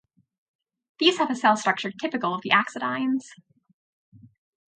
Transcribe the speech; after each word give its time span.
These 0.97 1.19
have 1.19 1.29
a 1.29 1.35
cell 1.35 1.55
structure 1.55 1.91
typical 1.91 2.33
of 2.33 2.41
the 2.41 2.49
axodines. 2.49 3.27